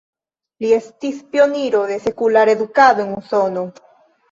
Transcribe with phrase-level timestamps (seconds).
[0.63, 3.71] Li estis pioniro de sekulara edukado en Usono.